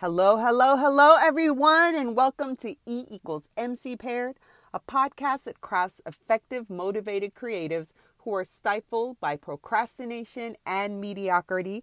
[0.00, 4.36] Hello, hello, hello, everyone, and welcome to E equals MC Paired,
[4.72, 11.82] a podcast that crafts effective, motivated creatives who are stifled by procrastination and mediocrity.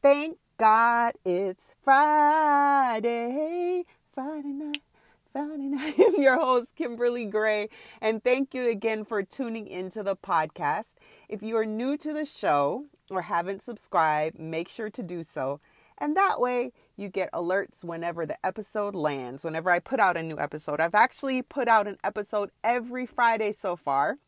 [0.00, 3.84] Thank God it's Friday,
[4.14, 4.82] Friday night.
[5.30, 5.94] Friday night.
[5.98, 7.68] I'm your host, Kimberly Gray,
[8.00, 10.94] and thank you again for tuning into the podcast.
[11.28, 15.60] If you are new to the show or haven't subscribed, make sure to do so.
[16.02, 20.22] And that way, you get alerts whenever the episode lands, whenever I put out a
[20.22, 20.80] new episode.
[20.80, 24.18] I've actually put out an episode every Friday so far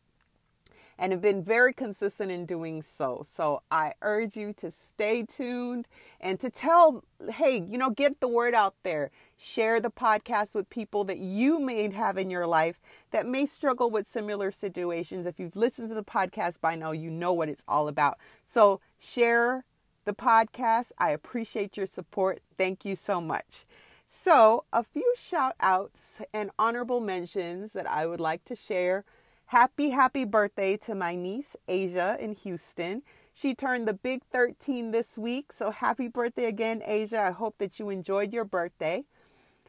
[0.97, 3.25] and have been very consistent in doing so.
[3.35, 5.89] So I urge you to stay tuned
[6.21, 9.11] and to tell, hey, you know, get the word out there.
[9.35, 12.79] Share the podcast with people that you may have in your life
[13.11, 15.25] that may struggle with similar situations.
[15.25, 18.17] If you've listened to the podcast by now, you know what it's all about.
[18.45, 19.65] So share
[20.05, 20.91] the podcast.
[20.97, 22.41] I appreciate your support.
[22.57, 23.65] Thank you so much.
[24.07, 29.03] So, a few shout outs and honorable mentions that I would like to share.
[29.47, 33.01] Happy, happy birthday to my niece, Asia, in Houston.
[33.33, 35.51] She turned the big 13 this week.
[35.51, 37.21] So, happy birthday again, Asia.
[37.21, 39.03] I hope that you enjoyed your birthday.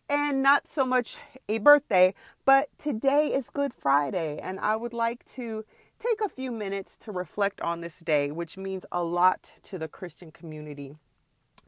[0.08, 4.38] And not so much a birthday, but today is Good Friday.
[4.38, 5.64] And I would like to
[5.98, 9.88] take a few minutes to reflect on this day, which means a lot to the
[9.88, 10.96] Christian community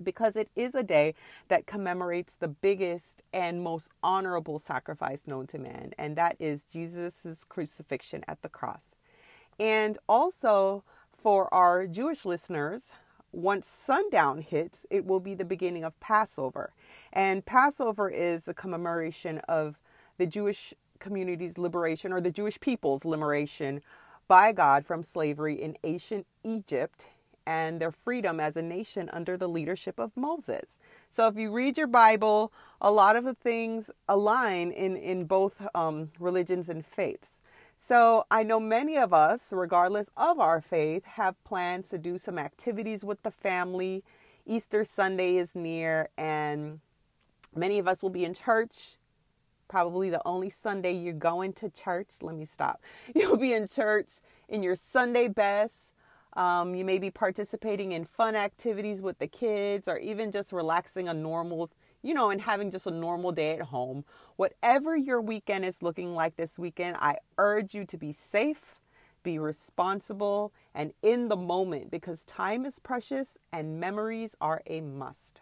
[0.02, 1.14] because it is a day
[1.48, 7.44] that commemorates the biggest and most honorable sacrifice known to man, and that is Jesus'
[7.48, 8.94] crucifixion at the cross.
[9.58, 12.86] And also for our Jewish listeners,
[13.32, 16.72] once sundown hits, it will be the beginning of Passover.
[17.12, 19.78] And Passover is the commemoration of
[20.16, 23.80] the Jewish community's liberation or the Jewish people's liberation
[24.28, 27.08] by God from slavery in ancient Egypt
[27.46, 30.76] and their freedom as a nation under the leadership of Moses.
[31.10, 35.62] So, if you read your Bible, a lot of the things align in, in both
[35.74, 37.40] um, religions and faiths.
[37.78, 42.38] So, I know many of us, regardless of our faith, have plans to do some
[42.38, 44.04] activities with the family.
[44.44, 46.80] Easter Sunday is near, and
[47.56, 48.98] many of us will be in church
[49.68, 52.16] probably the only Sunday you're going to church.
[52.22, 52.82] Let me stop.
[53.14, 54.08] You'll be in church
[54.48, 55.92] in your Sunday best.
[56.34, 61.08] Um, you may be participating in fun activities with the kids or even just relaxing
[61.08, 61.70] a normal,
[62.02, 64.04] you know, and having just a normal day at home.
[64.36, 68.76] Whatever your weekend is looking like this weekend, I urge you to be safe,
[69.22, 75.40] be responsible, and in the moment because time is precious and memories are a must.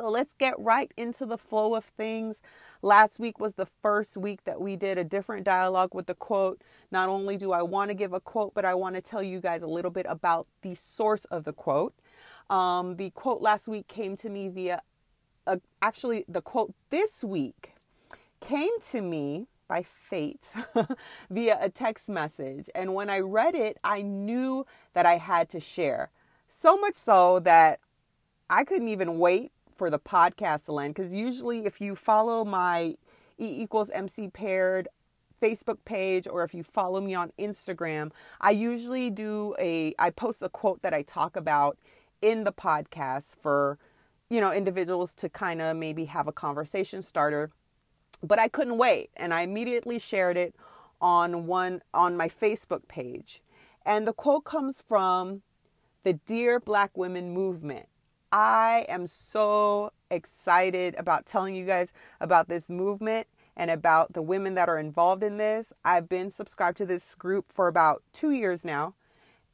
[0.00, 2.40] So let's get right into the flow of things.
[2.80, 6.62] Last week was the first week that we did a different dialogue with the quote.
[6.90, 9.40] Not only do I want to give a quote, but I want to tell you
[9.40, 11.92] guys a little bit about the source of the quote.
[12.48, 14.80] Um, the quote last week came to me via,
[15.46, 17.74] a, actually, the quote this week
[18.40, 20.50] came to me by fate
[21.30, 22.70] via a text message.
[22.74, 26.08] And when I read it, I knew that I had to share.
[26.48, 27.80] So much so that
[28.48, 32.94] I couldn't even wait for the podcast to land because usually if you follow my
[33.38, 34.88] E equals MC paired
[35.40, 38.10] Facebook page or if you follow me on Instagram,
[38.42, 41.78] I usually do a I post a quote that I talk about
[42.20, 43.78] in the podcast for
[44.28, 47.50] you know individuals to kind of maybe have a conversation starter.
[48.22, 50.54] But I couldn't wait and I immediately shared it
[51.00, 53.40] on one on my Facebook page.
[53.86, 55.40] And the quote comes from
[56.02, 57.86] the Dear Black Women movement.
[58.32, 63.26] I am so excited about telling you guys about this movement
[63.56, 65.72] and about the women that are involved in this.
[65.84, 68.94] I've been subscribed to this group for about two years now.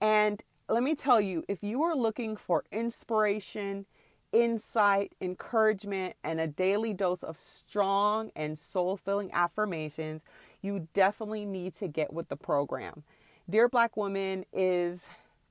[0.01, 3.87] And let me tell you, if you are looking for inspiration,
[4.33, 10.23] insight, encouragement, and a daily dose of strong and soul filling affirmations,
[10.61, 13.05] you definitely need to get with the program.
[13.49, 15.07] Dear Black Woman is,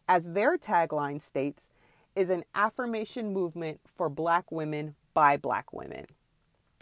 [0.07, 1.69] as their tagline states,
[2.15, 6.05] is an affirmation movement for black women by black women.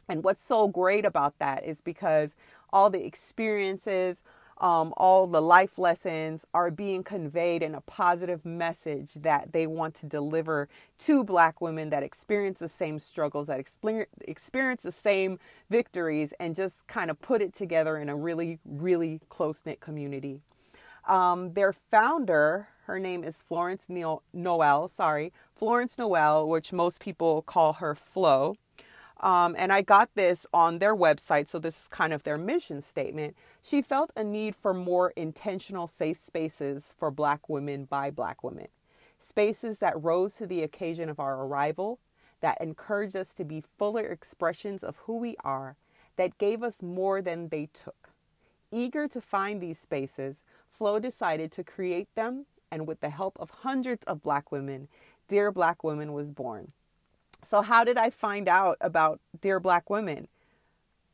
[0.10, 2.36] And what's so great about that is because
[2.72, 4.22] all the experiences,
[4.60, 9.96] um, all the life lessons are being conveyed in a positive message that they want
[9.96, 10.70] to deliver
[11.00, 15.40] to black women that experience the same struggles, that experience the same
[15.70, 20.42] victories, and just kind of put it together in a really, really close knit community.
[21.08, 27.74] Um, their founder, her name is Florence Noel, sorry, Florence Noel, which most people call
[27.74, 28.58] her Flo.
[29.22, 32.82] Um, and I got this on their website, so this is kind of their mission
[32.82, 33.38] statement.
[33.62, 38.68] She felt a need for more intentional safe spaces for Black women by Black women,
[39.20, 42.00] spaces that rose to the occasion of our arrival,
[42.42, 45.78] that encouraged us to be fuller expressions of who we are,
[46.18, 48.10] that gave us more than they took.
[48.74, 53.52] Eager to find these spaces, Flo decided to create them, and with the help of
[53.52, 54.88] hundreds of Black women,
[55.28, 56.72] Dear Black Women was born.
[57.44, 60.28] So, how did I find out about Dear Black Women?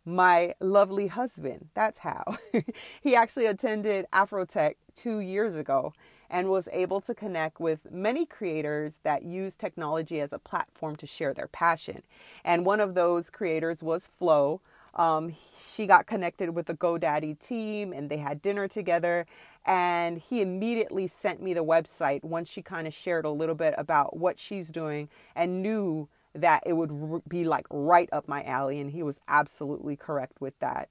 [0.05, 1.67] My lovely husband.
[1.73, 2.37] That's how.
[3.01, 5.93] he actually attended Afrotech two years ago
[6.29, 11.05] and was able to connect with many creators that use technology as a platform to
[11.07, 12.03] share their passion.
[12.45, 14.61] And one of those creators was Flo.
[14.93, 15.35] Um,
[15.73, 19.25] she got connected with the GoDaddy team and they had dinner together.
[19.69, 23.75] And he immediately sent me the website once she kind of shared a little bit
[23.77, 28.79] about what she's doing and knew that it would be like right up my alley.
[28.79, 30.89] And he was absolutely correct with that.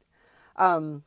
[0.55, 1.03] Um,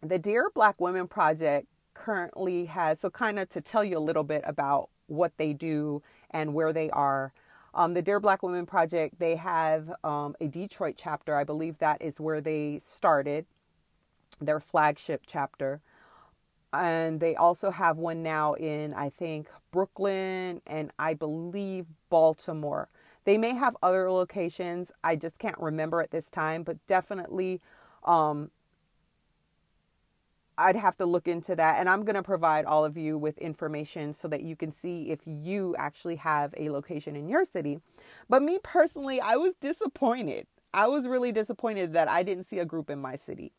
[0.00, 4.22] the Dear Black Women Project currently has, so kind of to tell you a little
[4.22, 7.32] bit about what they do and where they are.
[7.74, 11.34] Um, the Dear Black Women Project, they have um, a Detroit chapter.
[11.34, 13.46] I believe that is where they started,
[14.40, 15.80] their flagship chapter.
[16.72, 22.88] And they also have one now in, I think, Brooklyn and I believe Baltimore.
[23.24, 24.92] They may have other locations.
[25.02, 27.60] I just can't remember at this time, but definitely
[28.04, 28.50] um,
[30.56, 31.80] I'd have to look into that.
[31.80, 35.10] And I'm going to provide all of you with information so that you can see
[35.10, 37.80] if you actually have a location in your city.
[38.28, 40.46] But me personally, I was disappointed.
[40.72, 43.52] I was really disappointed that I didn't see a group in my city.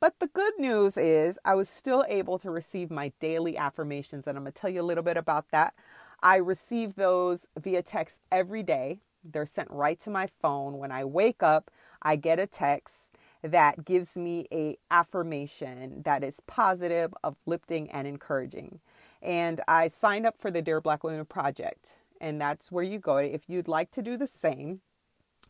[0.00, 4.26] But the good news is I was still able to receive my daily affirmations.
[4.26, 5.74] And I'm to tell you a little bit about that.
[6.22, 9.00] I receive those via text every day.
[9.24, 10.78] They're sent right to my phone.
[10.78, 11.70] When I wake up,
[12.02, 13.10] I get a text
[13.42, 18.80] that gives me a affirmation that is positive, uplifting, and encouraging.
[19.22, 23.16] And I signed up for the Dear Black Women Project, and that's where you go.
[23.18, 24.80] If you'd like to do the same,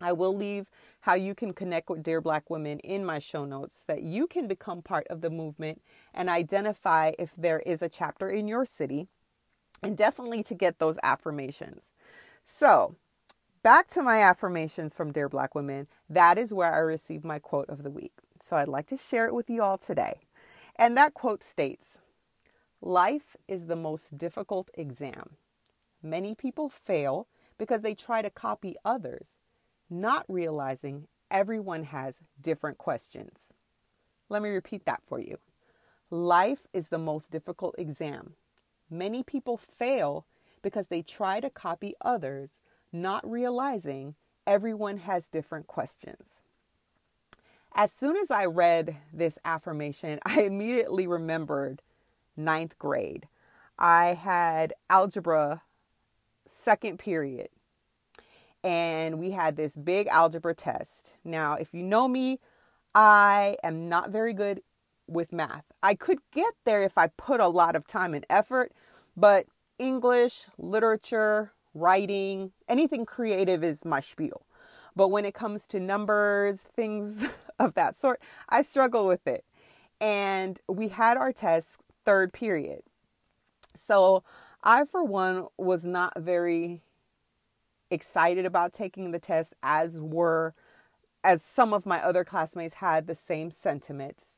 [0.01, 0.71] I will leave
[1.07, 4.49] how you can connect with Dear Black Women in my show notes that you can
[4.49, 5.81] become part of the movement
[6.13, 9.07] and identify if there is a chapter in your city,
[9.85, 11.93] and definitely to get those affirmations.
[12.43, 12.97] So,
[13.63, 17.69] back to my affirmations from Dear Black Women, that is where I received my quote
[17.69, 18.15] of the week.
[18.43, 20.15] So I'd like to share it with you all today.
[20.75, 22.01] And that quote states
[22.81, 25.37] Life is the most difficult exam.
[26.03, 29.37] Many people fail because they try to copy others,
[29.91, 33.53] not realizing everyone has different questions.
[34.29, 35.39] Let me repeat that for you.
[36.11, 38.35] Life is the most difficult exam.
[38.91, 40.27] Many people fail
[40.63, 42.59] because they try to copy others,
[42.93, 44.15] not realizing
[44.47, 46.43] everyone has different questions.
[47.75, 51.83] As soon as I read this affirmation, I immediately remembered
[52.37, 53.29] ninth grade.
[53.79, 55.63] I had algebra
[56.47, 57.49] second period,
[58.67, 61.15] and we had this big algebra test.
[61.25, 62.41] Now, if you know me,
[62.97, 64.61] I am not very good
[65.07, 65.65] with math.
[65.85, 68.73] I could get there if I put a lot of time and effort,
[69.17, 69.47] but
[69.79, 74.43] English, literature, writing, anything creative is my spiel.
[74.97, 77.25] But when it comes to numbers, things
[77.61, 79.45] of that sort, I struggle with it.
[80.01, 82.83] And we had our test third period.
[83.77, 84.25] So
[84.65, 86.83] I, for one, was not very
[87.91, 90.55] excited about taking the test, as were
[91.23, 94.35] as some of my other classmates had the same sentiments.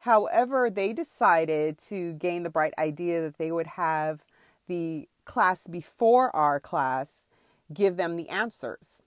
[0.00, 4.24] However, they decided to gain the bright idea that they would have
[4.66, 7.26] the class before our class
[7.72, 9.02] give them the answers.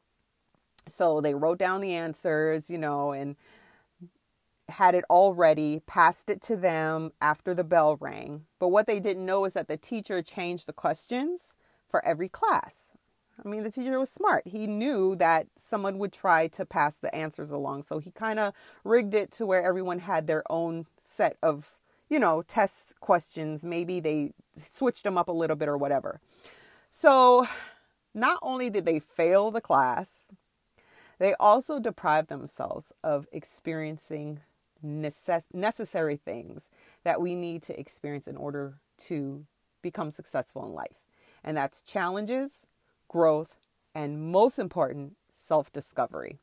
[0.88, 3.36] So they wrote down the answers, you know, and
[4.68, 8.46] had it all ready, passed it to them after the bell rang.
[8.60, 11.54] But what they didn't know is that the teacher changed the questions
[11.90, 12.92] for every class.
[13.44, 14.48] I mean, the teacher was smart.
[14.48, 17.84] He knew that someone would try to pass the answers along.
[17.84, 18.54] So he kind of
[18.84, 21.80] rigged it to where everyone had their own set of
[22.10, 23.64] you know, test questions.
[23.64, 26.20] Maybe they switched them up a little bit or whatever.
[26.90, 27.48] So,
[28.14, 30.10] not only did they fail the class,
[31.20, 34.40] they also deprived themselves of experiencing
[34.84, 36.70] necess- necessary things
[37.04, 39.46] that we need to experience in order to
[39.84, 40.98] become successful in life.
[41.44, 42.66] And that's challenges,
[43.10, 43.58] growth,
[43.94, 46.40] and most important, self discovery.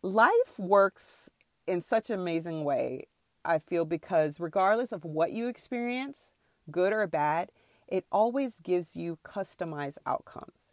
[0.00, 1.28] Life works
[1.66, 3.06] in such an amazing way
[3.44, 6.30] I feel, because regardless of what you experience,
[6.70, 7.50] good or bad,
[7.88, 10.72] it always gives you customized outcomes.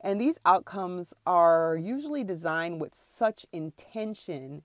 [0.00, 4.62] And these outcomes are usually designed with such intention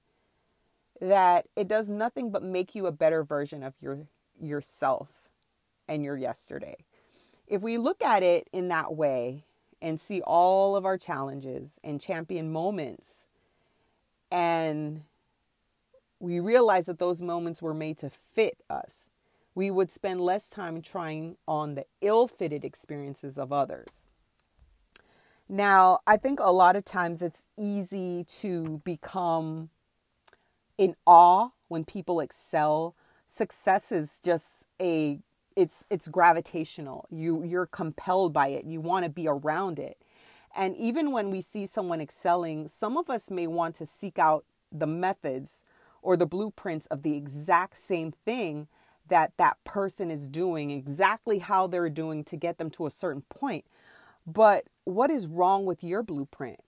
[0.99, 4.07] that it does nothing but make you a better version of your
[4.39, 5.29] yourself
[5.87, 6.75] and your yesterday.
[7.47, 9.43] If we look at it in that way,
[9.81, 13.27] and see all of our challenges and champion moments.
[14.31, 15.03] And
[16.19, 19.09] we realize that those moments were made to fit us.
[19.55, 24.05] We would spend less time trying on the ill fitted experiences of others.
[25.49, 29.69] Now, I think a lot of times it's easy to become
[30.77, 32.95] in awe when people excel.
[33.27, 35.19] Success is just a
[35.57, 37.07] it's it's gravitational.
[37.09, 38.65] You you're compelled by it.
[38.65, 39.97] You want to be around it.
[40.55, 44.45] And even when we see someone excelling, some of us may want to seek out
[44.71, 45.63] the methods
[46.01, 48.67] or the blueprints of the exact same thing
[49.07, 53.23] that that person is doing, exactly how they're doing to get them to a certain
[53.29, 53.65] point.
[54.27, 56.59] But what is wrong with your blueprint?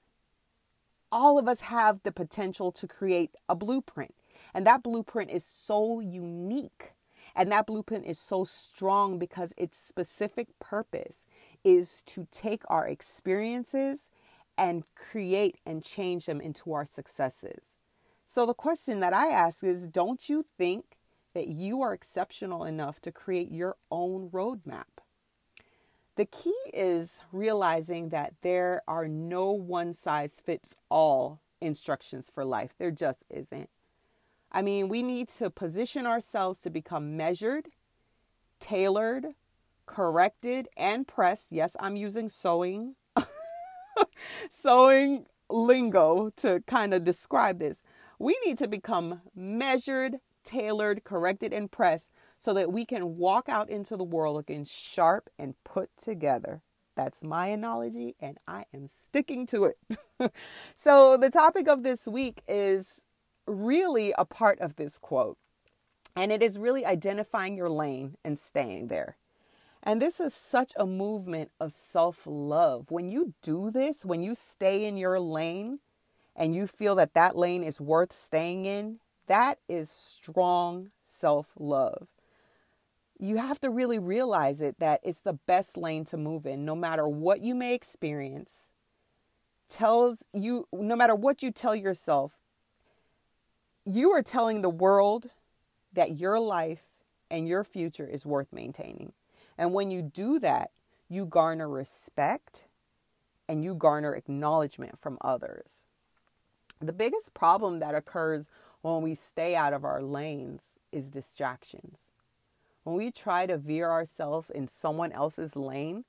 [1.12, 4.16] All of us have the potential to create a blueprint,
[4.54, 6.94] and that blueprint is so unique.
[7.36, 11.26] And that blueprint is so strong because its specific purpose
[11.64, 14.10] is to take our experiences
[14.58, 17.76] and create and change them into our successes.
[18.26, 20.98] So, the question that I ask is don't you think
[21.34, 25.00] that you are exceptional enough to create your own roadmap?
[26.16, 32.76] The key is realizing that there are no one size fits all instructions for life.
[32.78, 33.70] There just isn't.
[34.52, 37.70] I mean, we need to position ourselves to become measured,
[38.60, 39.28] tailored,
[39.86, 41.52] corrected, and pressed.
[41.52, 42.96] Yes, I'm using sewing,
[44.50, 47.84] sewing lingo to kind of describe this.
[48.18, 53.70] We need to become measured, tailored, corrected, and pressed so that we can walk out
[53.70, 56.62] into the world looking sharp and put together.
[56.96, 59.78] That's my analogy, and I am sticking to it.
[60.76, 63.02] so, the topic of this week is
[63.50, 65.38] really a part of this quote,
[66.16, 69.18] and it is really identifying your lane and staying there.
[69.82, 72.92] And this is such a movement of self love.
[72.92, 75.80] When you do this, when you stay in your lane
[76.36, 82.08] and you feel that that lane is worth staying in, that is strong self love
[83.20, 86.76] you have to really realize it that it's the best lane to move in no
[86.76, 88.72] matter what you may experience
[89.68, 92.40] tells you no matter what you tell yourself
[93.90, 95.30] you are telling the world
[95.94, 96.84] that your life
[97.32, 99.14] and your future is worth maintaining
[99.58, 100.72] and when you do that
[101.10, 102.66] you garner respect
[103.48, 105.84] and you garner acknowledgement from others
[106.80, 108.48] the biggest problem that occurs
[108.82, 112.06] when we stay out of our lanes is distractions
[112.84, 116.06] when we try to veer ourselves in someone else's lane,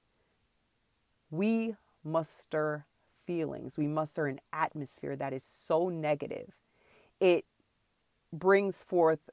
[1.31, 2.87] we muster
[3.27, 3.77] feelings.
[3.77, 6.53] We muster an atmosphere that is so negative.
[7.21, 7.45] It
[8.33, 9.31] brings forth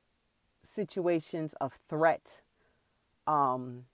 [0.63, 2.41] situations of threat,
[3.25, 3.85] um,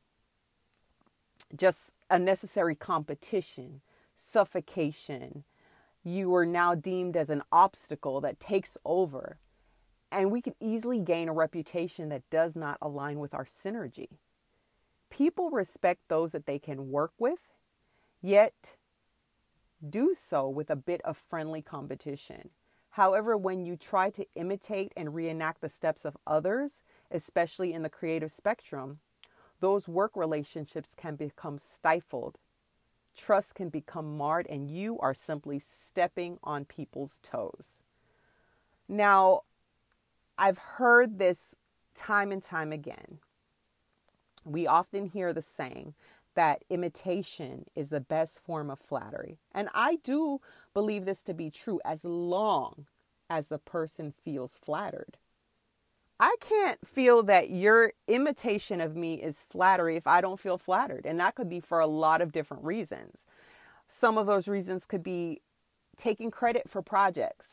[1.55, 1.79] just
[2.09, 3.81] unnecessary competition,
[4.15, 5.43] suffocation.
[6.03, 9.37] You are now deemed as an obstacle that takes over.
[10.11, 14.09] And we can easily gain a reputation that does not align with our synergy.
[15.09, 17.53] People respect those that they can work with,
[18.21, 18.75] yet
[19.87, 22.49] do so with a bit of friendly competition.
[22.93, 27.89] However, when you try to imitate and reenact the steps of others, especially in the
[27.89, 28.99] creative spectrum,
[29.59, 32.37] those work relationships can become stifled.
[33.17, 37.65] Trust can become marred, and you are simply stepping on people's toes.
[38.87, 39.41] Now,
[40.37, 41.55] I've heard this
[41.95, 43.17] time and time again.
[44.45, 45.95] We often hear the saying
[46.35, 49.39] that imitation is the best form of flattery.
[49.51, 50.41] And I do
[50.73, 52.85] believe this to be true as long
[53.29, 55.17] as the person feels flattered.
[56.19, 61.05] I can't feel that your imitation of me is flattery if I don't feel flattered.
[61.05, 63.25] And that could be for a lot of different reasons.
[63.87, 65.41] Some of those reasons could be
[65.97, 67.47] taking credit for projects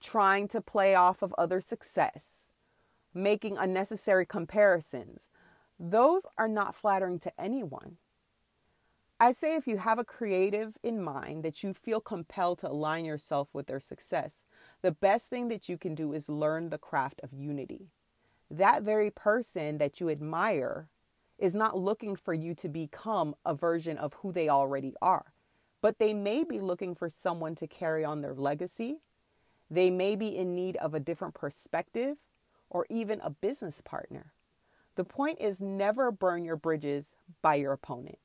[0.00, 2.26] trying to play off of other success,
[3.12, 5.28] making unnecessary comparisons.
[5.78, 7.96] Those are not flattering to anyone.
[9.20, 13.04] I say if you have a creative in mind that you feel compelled to align
[13.04, 14.42] yourself with their success,
[14.80, 17.90] the best thing that you can do is learn the craft of unity.
[18.50, 20.88] That very person that you admire
[21.38, 25.32] is not looking for you to become a version of who they already are,
[25.80, 29.00] but they may be looking for someone to carry on their legacy
[29.70, 32.16] they may be in need of a different perspective
[32.70, 34.32] or even a business partner.
[34.96, 38.18] The point is never burn your bridges by your opponent.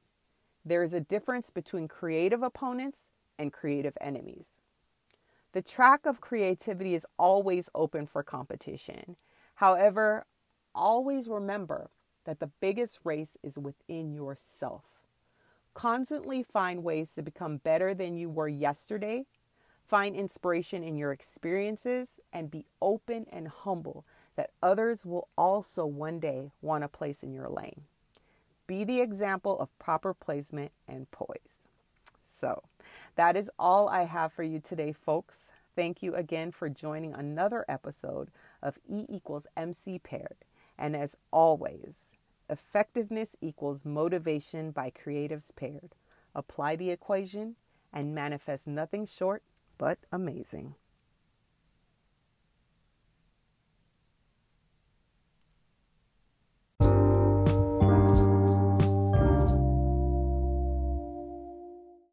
[0.66, 3.00] There is a difference between creative opponents
[3.38, 4.56] and creative enemies.
[5.52, 9.18] The track of creativity is always open for competition.
[9.56, 10.26] However,
[10.74, 11.90] always remember
[12.26, 14.84] that the biggest race is within yourself.
[15.74, 19.26] Constantly find ways to become better than you were yesterday.
[19.86, 24.06] Find inspiration in your experiences and be open and humble
[24.36, 27.82] that others will also one day want a place in your lane.
[28.68, 31.60] Be the example of proper placement and poise.
[32.22, 32.64] So,
[33.16, 35.52] that is all I have for you today, folks.
[35.76, 38.30] Thank you again for joining another episode
[38.62, 40.46] of E equals MC paired.
[40.78, 42.12] And as always,
[42.50, 45.96] effectiveness equals motivation by creatives paired.
[46.36, 47.56] Apply the equation
[47.92, 49.44] and manifest nothing short
[49.78, 50.76] but amazing.